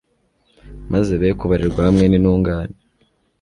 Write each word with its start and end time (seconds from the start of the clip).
maze 0.93 1.11
bekubarirwa 1.21 1.81
hamwe 1.87 2.05
n'intungane 2.07 2.75